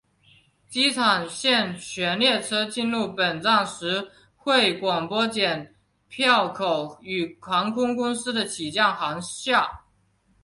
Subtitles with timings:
[0.67, 5.75] 机场线全列车进入本站时会广播剪
[6.09, 9.81] 票口与航空公司的起降航厦。